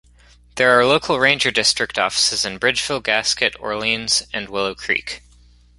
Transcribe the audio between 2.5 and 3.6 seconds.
Bridgeville, Gasquet,